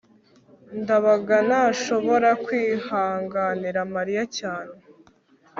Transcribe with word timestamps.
ndabaga 0.81 1.37
ntashobora 1.47 2.29
kwihanganira 2.45 3.79
mariya 3.95 4.23
cyane 4.37 4.75